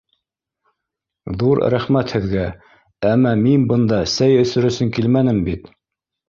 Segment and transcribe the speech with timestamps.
[1.43, 2.45] —Ҙур рәхмәт һеҙгә,
[3.11, 5.71] әммә мин бында сәй эсер өсөн килмәнем бит.